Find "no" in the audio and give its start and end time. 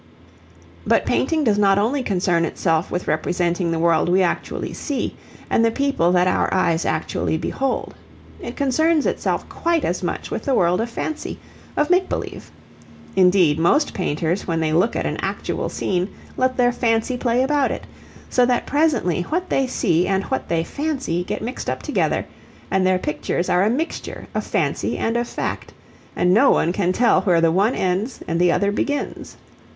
26.33-26.49